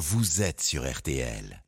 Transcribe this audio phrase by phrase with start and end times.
[0.00, 1.62] vous êtes sur RTL.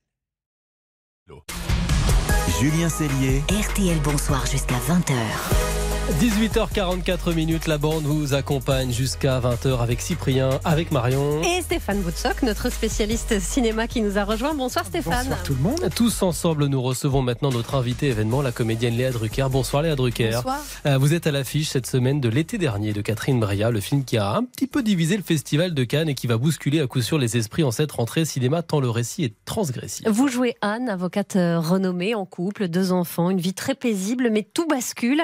[2.58, 3.43] Julien Cellier.
[3.51, 5.81] RTL Bonsoir jusqu'à 20h.
[6.10, 11.40] 18h44 minutes, la bande vous accompagne jusqu'à 20h avec Cyprien, avec Marion.
[11.42, 14.53] Et Stéphane Boutsock, notre spécialiste cinéma qui nous a rejoint.
[14.53, 15.28] Bonsoir Stéphane.
[15.28, 15.88] Bonsoir tout le monde.
[15.94, 19.46] Tous ensemble, nous recevons maintenant notre invité événement, la comédienne Léa Drucker.
[19.49, 20.32] Bonsoir Léa Drucker.
[20.35, 20.61] Bonsoir.
[20.86, 24.05] Euh, Vous êtes à l'affiche cette semaine de l'été dernier de Catherine Bria, le film
[24.05, 26.89] qui a un petit peu divisé le festival de Cannes et qui va bousculer à
[26.89, 30.08] coup sûr les esprits en cette rentrée cinéma tant le récit est transgressif.
[30.08, 34.42] Vous jouez Anne, avocate euh, renommée, en couple, deux enfants, une vie très paisible, mais
[34.42, 35.22] tout bascule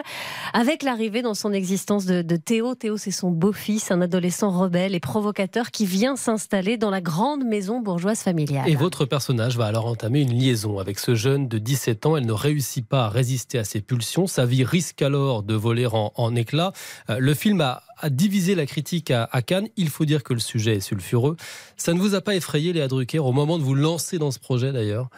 [0.52, 2.74] avec l'arrivée dans son existence de, Théo.
[2.74, 7.44] Théo, c'est son beau-fils, un adolescent rebelle et provocateur qui vient s'installer dans la grande
[7.44, 8.68] maison bourgeoise familiale.
[8.68, 12.16] Et votre personnage va alors entamer une liaison avec ce jeune de 17 ans.
[12.16, 14.26] Elle ne réussit pas à résister à ses pulsions.
[14.26, 16.72] Sa vie risque alors de voler en, éclats.
[17.08, 19.68] Euh, le film a, a divisé la critique à, à Cannes.
[19.76, 21.36] Il faut dire que le sujet est sulfureux.
[21.76, 24.38] Ça ne vous a pas effrayé, Léa Drucker, au moment de vous lancer dans ce
[24.38, 25.08] projet d'ailleurs?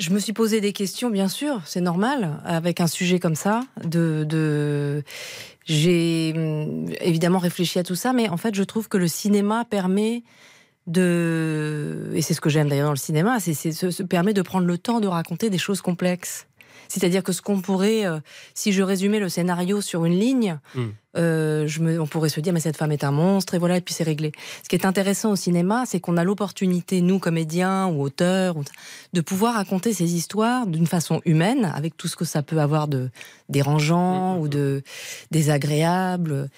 [0.00, 3.60] Je me suis posé des questions, bien sûr, c'est normal, avec un sujet comme ça.
[3.84, 5.04] De.
[5.66, 9.66] J'ai hum, évidemment réfléchi à tout ça, mais en fait, je trouve que le cinéma
[9.66, 10.24] permet
[10.86, 14.66] de, et c'est ce que j'aime d'ailleurs dans le cinéma, c'est se permet de prendre
[14.66, 16.46] le temps de raconter des choses complexes.
[16.88, 18.18] C'est-à-dire que ce qu'on pourrait, euh,
[18.54, 20.80] si je résumais le scénario sur une ligne, Mm.
[21.16, 23.76] euh, je me, on pourrait se dire mais cette femme est un monstre et voilà
[23.76, 24.32] et puis c'est réglé.
[24.62, 28.54] Ce qui est intéressant au cinéma, c'est qu'on a l'opportunité, nous comédiens ou auteurs,
[29.12, 32.88] de pouvoir raconter ces histoires d'une façon humaine, avec tout ce que ça peut avoir
[32.88, 33.10] de
[33.48, 34.82] dérangeant ou de
[35.30, 36.48] désagréable.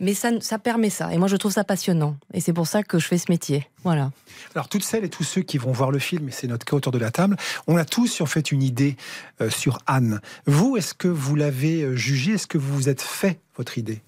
[0.00, 1.12] Mais ça, ça permet ça.
[1.14, 2.16] Et moi, je trouve ça passionnant.
[2.32, 3.68] Et c'est pour ça que je fais ce métier.
[3.84, 4.10] Voilà.
[4.54, 6.76] Alors, toutes celles et tous ceux qui vont voir le film, et c'est notre cas
[6.76, 7.36] autour de la table,
[7.68, 8.96] on a tous en fait une idée
[9.40, 10.20] euh, sur Anne.
[10.46, 14.02] Vous, est-ce que vous l'avez euh, jugé Est-ce que vous vous êtes fait votre idée?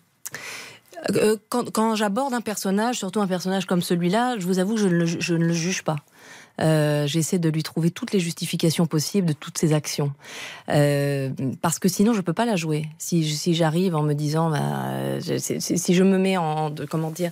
[1.14, 4.81] Euh, quand quand j'aborde un personnage, surtout un personnage comme celui-là, je vous avoue que
[4.81, 5.97] je ne le, ju- je ne le juge pas.
[6.61, 10.12] Euh, J'essaie de lui trouver toutes les justifications possibles de toutes ses actions.
[10.69, 11.31] Euh,
[11.63, 12.87] parce que sinon, je peux pas la jouer.
[12.98, 14.61] Si, si j'arrive en me disant, bah,
[14.92, 17.30] euh, si- si je me mets en, de- comment dire,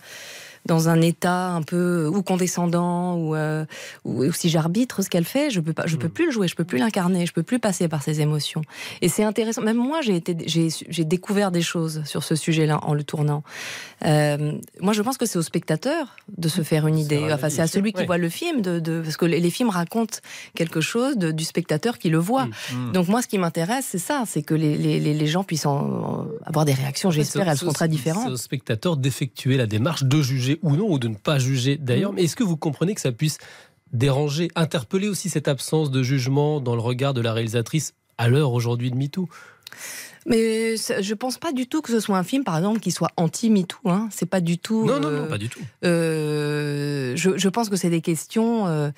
[0.66, 3.64] dans un état un peu ou condescendant ou, euh,
[4.04, 6.48] ou, ou si j'arbitre ce qu'elle fait, je peux pas, je peux plus le jouer,
[6.48, 8.62] je peux plus l'incarner, je peux plus passer par ses émotions.
[9.02, 9.62] Et c'est intéressant.
[9.62, 13.42] Même moi, j'ai été, j'ai, découvert des choses sur ce sujet-là en le tournant.
[14.04, 17.28] Euh, moi, je pense que c'est au spectateur de se faire une idée.
[17.32, 18.06] Enfin, c'est à celui qui ouais.
[18.06, 20.18] voit le film, de, de- parce que les, films racontent
[20.54, 22.46] quelque chose de- du spectateur qui le voit.
[22.46, 22.92] Mm.
[22.92, 25.74] Donc moi, ce qui m'intéresse, c'est ça, c'est que les, les- les- gens puissent en-
[25.74, 27.10] en avoir des réactions.
[27.10, 28.24] J'espère, elles seront très différentes.
[28.26, 31.76] C'est au spectateur d'effectuer la démarche de juger ou non, ou de ne pas juger
[31.76, 32.12] d'ailleurs.
[32.12, 32.16] Mm.
[32.16, 33.38] Mais est-ce que vous comprenez que ça puisse
[33.92, 38.52] déranger, interpeller aussi cette absence de jugement dans le regard de la réalisatrice à l'heure
[38.52, 39.28] aujourd'hui de MeToo?
[40.26, 43.10] Mais je pense pas du tout que ce soit un film, par exemple, qui soit
[43.18, 43.76] anti-MeToo.
[43.84, 44.08] Hein.
[44.10, 44.86] C'est pas du tout.
[44.86, 45.60] Non, non, euh, non, pas du tout.
[45.84, 48.90] euh, je, je pense que c'est des questions euh,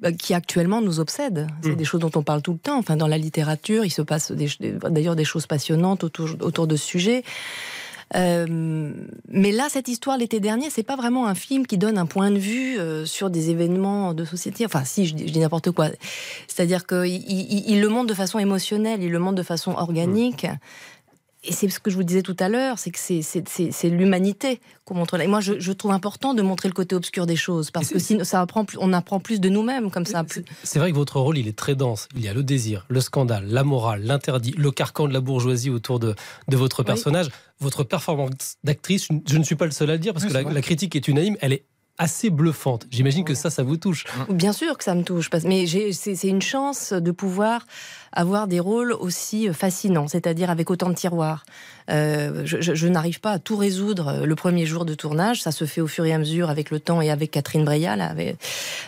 [0.00, 1.46] bah, qui actuellement nous obsèdent.
[1.62, 1.76] C'est Mm.
[1.76, 2.78] des choses dont on parle tout le temps.
[2.78, 4.48] Enfin, dans la littérature, il se passe des-
[4.90, 7.22] d'ailleurs des choses passionnantes autour, autour de ce sujet.
[8.16, 8.90] Euh,
[9.28, 12.30] mais là, cette histoire l'été dernier, c'est pas vraiment un film qui donne un point
[12.30, 14.64] de vue euh, sur des événements de société.
[14.64, 15.88] Enfin, si, je, dis- n'importe quoi.
[16.46, 20.46] C'est-à-dire qu'il il, il le montre de façon émotionnelle, il le montre de façon organique.
[21.44, 24.94] Et c'est ce que je vous disais tout à l'heure, c'est que c'est- l'humanité qu'on
[24.94, 25.24] montre là.
[25.24, 27.98] Et moi, je, je trouve important de montrer le côté obscur des choses, parce que
[28.00, 30.24] sinon, ça apprend, plus- on apprend plus de nous-mêmes comme ça.
[30.28, 32.08] C'est- C'est vrai que votre rôle, il est très dense.
[32.16, 35.70] Il y a le désir, le scandale, la morale, l'interdit, le carcan de la bourgeoisie
[35.70, 36.14] autour de,
[36.48, 36.86] de votre Oui.
[36.86, 37.28] personnage.
[37.60, 40.34] Votre performance d'actrice, je ne suis pas le seul à le dire, parce Oui, que
[40.34, 41.64] la, la critique est unanime, elle est
[41.98, 42.86] assez bluffante.
[42.90, 44.04] J'imagine que ça, ça vous touche.
[44.30, 47.66] Bien sûr que ça me touche, parce- mais j'ai- c'est une chance de pouvoir
[48.12, 51.44] avoir des rôles aussi fascinants, c'est-à-dire avec autant de tiroirs.
[51.90, 55.52] Euh, je je- je n'arrive pas à tout résoudre le premier jour de tournage, ça
[55.52, 58.06] se fait au fur et à mesure avec le temps et avec Catherine Breillat, la,
[58.06, 58.36] avec-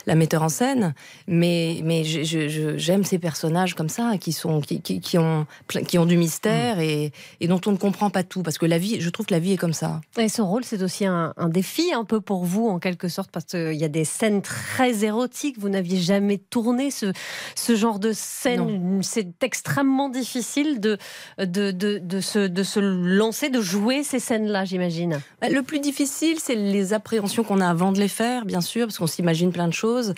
[0.06, 0.94] la metteur en scène.
[1.27, 5.98] Mais, mais j'aime ces personnages comme ça, qui, sont, qui, qui, qui ont, plein- qui
[5.98, 9.00] ont du mystère et, et dont on ne comprend pas tout, parce que la vie,
[9.00, 10.00] je trouve que la vie est comme ça.
[10.19, 13.31] Et ce rôle, c'est aussi un, un défi un peu pour vous, en quelque sorte,
[13.31, 15.59] parce qu'il y a des scènes très érotiques.
[15.59, 17.13] Vous n'aviez jamais tourné ce,
[17.54, 19.01] ce genre de scène.
[19.03, 20.98] C'est extrêmement difficile de,
[21.39, 25.21] de, de, de, se, de se lancer, de jouer ces scènes-là, j'imagine.
[25.41, 28.86] Bah, Le plus difficile, c'est les appréhensions qu'on a avant de les faire, bien sûr,
[28.86, 30.15] parce qu'on s'imagine plein de choses.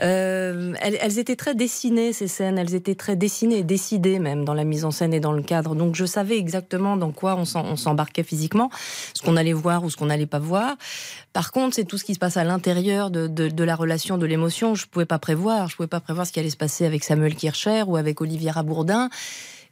[0.00, 2.58] Euh, elles, elles étaient très dessinées, ces scènes.
[2.58, 5.42] Elles étaient très dessinées et décidées même dans la mise en scène et dans le
[5.42, 5.74] cadre.
[5.74, 7.44] Donc je savais exactement dans quoi on
[7.76, 8.70] s'embarquait physiquement,
[9.14, 10.76] ce qu'on allait voir ou ce qu'on n'allait pas voir.
[11.32, 14.16] Par contre, c'est tout ce qui se passe à l'intérieur de, de- de la relation,
[14.16, 14.74] de l'émotion.
[14.74, 15.68] Je pouvais pas prévoir.
[15.68, 18.50] Je pouvais pas prévoir ce qui allait se passer avec Samuel Kircher ou avec Olivier
[18.50, 19.10] Rabourdin.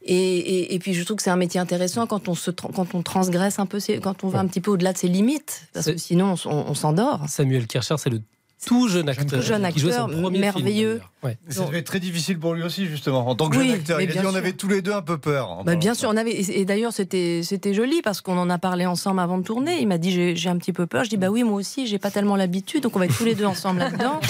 [0.03, 2.93] Et, et- et puis je trouve que c'est un métier intéressant quand on se quand
[2.93, 5.87] on transgresse un peu, quand on va un petit peu au-delà de ses limites, parce
[5.87, 7.21] que sinon on- on s'endort.
[7.27, 8.21] Samuel Kircher, c'est le
[8.65, 10.95] tout jeune acteur, jeune qui jouait acteur, son premier merveilleux.
[10.97, 11.37] Film, ouais.
[11.49, 13.97] Ça devait être très difficile pour lui aussi, justement, en tant que Oui, jeune acteur.
[13.97, 14.39] mais Il a bien dit on sûr.
[14.39, 15.49] avait tous les deux un peu peur.
[15.51, 18.57] en Bah, bien sûr, on avait et d'ailleurs c'était c'était joli parce qu'on en a
[18.57, 19.79] parlé ensemble avant de tourner.
[19.81, 21.03] Il m'a dit j'ai j'ai un petit peu peur.
[21.03, 23.25] Je dis bah oui moi aussi j'ai pas tellement l'habitude donc on va être tous
[23.25, 24.19] les deux ensemble là-dedans.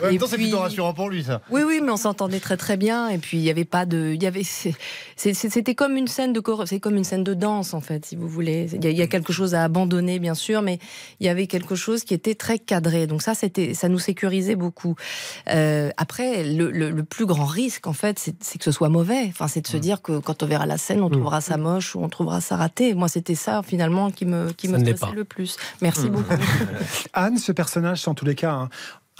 [0.00, 1.42] En même Et temps, c'est puis- plutôt rassurant pour lui, ça.
[1.50, 4.12] Oui oui mais on s'entendait très très bien et puis il y avait pas de
[4.14, 4.74] il y avait c'est-
[5.16, 8.16] c'est- c'était comme une scène de c'est comme une scène de danse en fait si
[8.16, 8.68] vous voulez.
[8.72, 10.78] Il y, a, il y a quelque chose à abandonner bien sûr mais
[11.20, 14.56] il y avait quelque chose qui était très cadré donc ça c'était ça nous sécurisait
[14.56, 14.94] beaucoup.
[15.48, 19.26] Euh, après le, le- le plus grand risque en fait c'est que ce soit mauvais.
[19.28, 19.72] Enfin c'est de Mmh.
[19.72, 22.40] se dire que quand on verra la scène on trouvera ça moche ou on trouvera
[22.40, 22.94] ça raté.
[22.94, 25.56] Moi c'était ça finalement qui me qui me stressait le plus.
[25.82, 26.34] Merci beaucoup.
[27.12, 28.68] Anne, ce personnage, c'est en tous les cas un,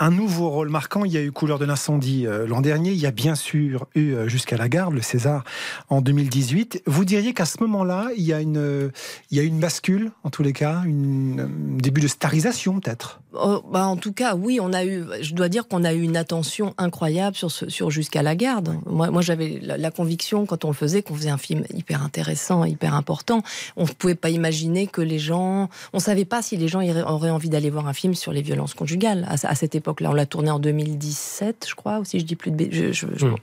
[0.00, 1.04] un nouveau rôle marquant.
[1.04, 2.90] Il y a eu Couleur de l'incendie euh, l'an dernier.
[2.90, 5.44] Il y a bien sûr eu euh, Jusqu'à la garde, le César,
[5.88, 6.82] en 2018.
[6.86, 8.90] Vous diriez qu'à ce moment-là, il y a une,
[9.30, 11.48] il y a une bascule, en tous les cas, un
[11.78, 13.20] début de starisation peut-être?
[13.32, 15.04] Oh, bah, en tout cas, oui, on a eu.
[15.20, 18.76] Je dois dire qu'on a eu une attention incroyable sur, sur jusqu'à la garde.
[18.86, 22.64] Moi, moi j'avais la, conviction quand on le faisait qu'on faisait un film hyper intéressant,
[22.64, 23.42] hyper important.
[23.76, 25.68] On ne pouvait pas imaginer que les gens.
[25.92, 28.74] On savait pas si les gens auraient envie d'aller voir un film sur les violences
[28.74, 30.10] conjugales à, cette époque-là.
[30.10, 32.68] On l'a tourné en 2017, je crois, ou si je dis plus de.
[32.70, 33.34] Je, je, je, Mm.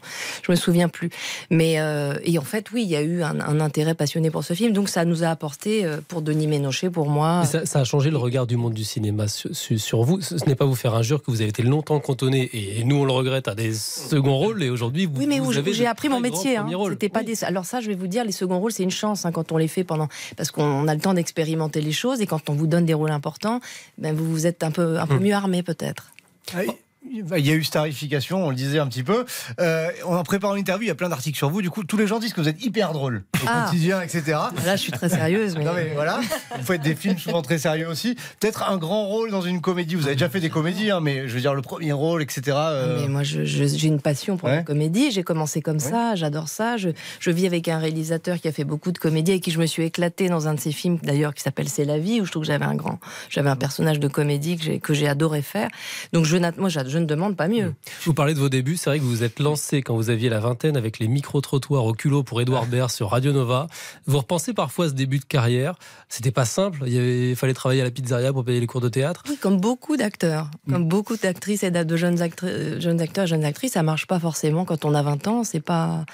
[0.43, 1.09] je me souviens plus.
[1.49, 4.43] Mais euh, et en fait, oui, il y a eu un, un intérêt passionné pour
[4.43, 4.73] ce film.
[4.73, 7.43] Donc ça nous a apporté euh, pour Denis Ménochet, pour moi.
[7.45, 10.21] Ça, ça a changé le regard du monde du cinéma sur, sur- sur vous.
[10.21, 12.95] Ce ce n'est pas vous faire injure que vous avez été longtemps cantonné, et nous
[12.97, 15.73] on le regrette, à des seconds rôles, et aujourd'hui vous, Oui, mais vous où avez
[15.73, 16.57] j'ai appris mon métier.
[16.57, 16.67] hein.
[16.89, 17.25] C'était pas Oui.
[17.25, 17.43] des.
[17.43, 19.57] Alors ça, je vais vous dire, les seconds rôles, c'est une chance hein, quand on
[19.57, 20.07] les fait pendant,
[20.37, 23.11] parce qu'on a le temps d'expérimenter les choses et quand on vous donne des rôles
[23.11, 23.59] importants,
[23.97, 25.23] ben vous vous êtes un peu un peu Hmm.
[25.23, 26.11] mieux armé peut-être.
[26.53, 26.63] Ah,
[27.09, 29.23] Il y a eu starification, on le disait un petit peu.
[29.59, 31.61] Euh, en préparant l'interview, il y a plein d'articles sur vous.
[31.61, 33.65] Du coup, tous les gens disent que vous êtes hyper drôle au Ah.
[33.65, 34.23] quotidien, etc.
[34.65, 35.63] Là, je suis très sérieuse, mais.
[35.63, 36.19] Non mais voilà,
[36.57, 38.15] vous faites des films souvent très sérieux aussi.
[38.39, 39.95] Peut-être un grand rôle dans une comédie.
[39.95, 42.41] Vous avez déjà fait des comédies, hein, mais je veux dire le premier rôle, etc.
[42.57, 44.57] euh, Ah, Mais moi, je- je- j'ai une passion pour Ouais.
[44.57, 45.11] la comédie.
[45.11, 46.77] J'ai commencé comme ça, j'adore ça.
[46.77, 46.89] Je,
[47.19, 49.65] je vis avec un réalisateur qui a fait beaucoup de comédies et qui je me
[49.65, 52.31] suis éclatée dans un de ses films, d'ailleurs, qui s'appelle C'est la vie, où je
[52.31, 55.41] trouve que j'avais un grand, j'avais un personnage de comédie que j'ai, que j'ai adoré
[55.41, 55.69] faire.
[56.11, 57.73] Donc, je, moi, je ne demande pas mieux.
[58.05, 60.29] Vous parlez de vos débuts, c'est vrai que vous vous êtes lancé quand vous aviez
[60.29, 63.67] la vingtaine avec les micro-trottoirs au culot pour Édouard Baird sur Radio Nova.
[64.07, 65.75] Vous repensez parfois à ce début de carrière.
[66.09, 66.79] C'était pas simple.
[66.87, 69.23] Il, y avait- il fallait travailler à la pizzeria pour payer les cours de théâtre.
[69.29, 73.73] Oui, comme beaucoup d'acteurs, comme beaucoup d'actrices et de jeunes, euh, jeunes acteurs jeunes actrices,
[73.73, 75.43] ça marche pas forcément quand on a 20 ans.
[75.43, 76.05] C'est pas,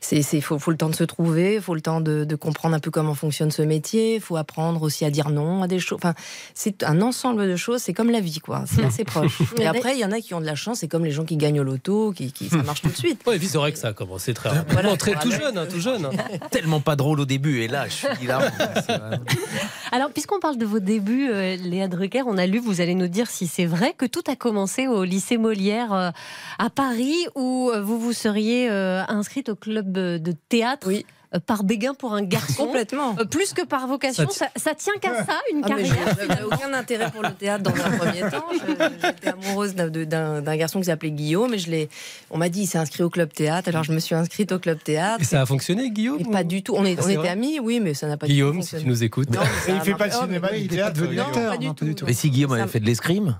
[0.00, 2.74] c'est, c'est, faut, faut le temps de se trouver, faut le temps de, de comprendre
[2.74, 5.98] un peu comment fonctionne ce métier, faut apprendre aussi à dire non à des choses.
[6.02, 6.14] Enfin,
[6.54, 7.82] c'est un ensemble de choses.
[7.82, 8.64] C'est comme la vie, quoi.
[8.66, 9.40] C'est assez proche.
[9.60, 10.78] Et après, il y en a qui ont de la chance.
[10.78, 13.22] C'est comme les gens qui gagnent au loto, qui, qui ça marche tout de suite.
[13.24, 14.96] Puis c'est vrai que ça a commencé très rapidement, Voilà.
[14.96, 16.06] très tout jeune, hein, tout jeune.
[16.06, 16.10] hein.
[16.50, 18.40] tellement pas drôle au début et là je suis là.
[19.92, 23.08] Alors, puisqu'on parle de vos débuts, euh, Léa Drucker, on a lu, vous allez nous
[23.08, 26.10] dire si c'est vrai, que tout a commencé au lycée Molière euh,
[26.58, 31.04] à Paris, où euh, vous vous seriez euh, inscrite au club de théâtre Oui.
[31.34, 32.66] Euh, par béguin pour un garçon.
[32.66, 33.16] Complètement.
[33.18, 35.94] Euh, plus que par vocation, Ça ça, ça tient qu'à ça, une Ah, carrière.
[36.20, 38.44] je- J'avais aucun intérêt pour le théâtre dans un premier temps.
[38.52, 41.88] Je- J'étais amoureuse d'un- de- d'un d'un garçon qui s'appelait Guillaume et je l'ai.
[42.30, 44.58] On m'a dit il s'est inscrit au club théâtre, alors je me suis inscrite au
[44.58, 45.20] club théâtre.
[45.22, 46.74] Et ça a fonctionné, Guillaume Et pas du tout.
[46.76, 48.68] On, est, Ah, on était amis, oui, mais ça n'a pas Guillaume, du tout si
[48.70, 48.94] tu fonctionné.
[48.94, 49.30] nous écoutes.
[49.30, 50.94] Non, il fait pas de cinéma il théâtre.
[50.94, 51.26] devenu Guillaume.
[51.28, 52.00] acteur, pas du non, pas du tout.
[52.00, 52.06] tout.
[52.06, 53.36] Mais si Guillaume avait fait de l'escrime,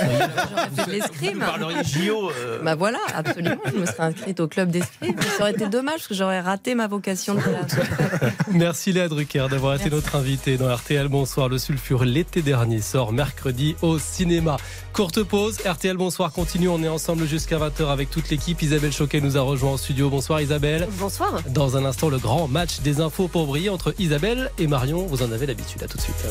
[0.00, 1.34] J'aurais fait de l'escrime.
[1.34, 2.30] vous parleriez JO.
[2.30, 3.56] euh, Bah voilà, absolument.
[3.66, 5.14] Je me serais inscrite au club d'escrime.
[5.36, 8.52] Ça aurait été dommage parce que j'aurais raté ma vocation de.
[8.52, 11.48] Merci Léa Drucker d'avoir été notre invitée dans RTL Bonsoir.
[11.48, 14.56] Le sulfure l'été dernier sort mercredi au cinéma.
[14.92, 16.68] Courte pause, RTL Bonsoir continue.
[16.68, 18.60] On est ensemble jusqu'à 20h avec toute l'équipe.
[18.62, 20.08] Isabelle Choquet nous a rejoint en studio.
[20.08, 20.88] Bonsoir Isabelle.
[20.92, 21.42] Bonsoir.
[21.48, 25.06] Dans un instant, le grand match des infos pour briller entre Isabelle et Marion.
[25.06, 25.82] Vous en avez l'habitude.
[25.82, 26.26] À tout de suite.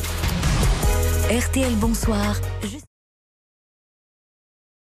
[1.30, 2.36] RTL Bonsoir.